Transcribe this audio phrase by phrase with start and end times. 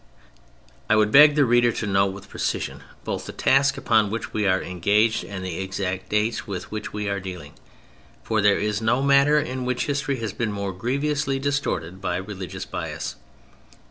[0.89, 4.47] I would beg the reader to note with precision both the task upon which we
[4.47, 7.53] are engaged and the exact dates with which we are dealing,
[8.23, 12.65] for there is no matter in which history has been more grievously distorted by religious
[12.65, 13.15] bias.